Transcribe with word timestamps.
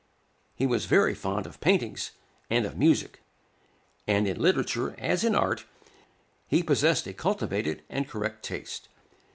He 0.55 0.65
was 0.65 0.85
very 0.85 1.13
fond 1.13 1.45
of 1.45 1.59
paintings, 1.61 2.09
and 2.49 2.65
of 2.65 2.75
music; 2.75 3.21
and, 4.07 4.27
in 4.27 4.41
literature 4.41 4.95
as 4.97 5.23
in 5.23 5.35
art, 5.35 5.65
he 6.47 6.63
possessed 6.63 7.05
a 7.05 7.13
cultivated 7.13 7.83
and 7.87 8.09
correct 8.09 8.43
taste. 8.43 8.89